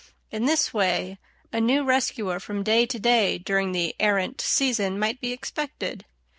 ]In 0.31 0.45
this 0.45 0.73
way 0.73 1.19
a 1.53 1.61
new 1.61 1.83
rescuer 1.83 2.39
from 2.39 2.63
day 2.63 2.87
to 2.87 2.97
day 2.97 3.37
during 3.37 3.71
the 3.71 3.95
"errant" 3.99 4.41
season 4.41 4.97
might 4.97 5.21
be 5.21 5.31
expected. 5.31 6.05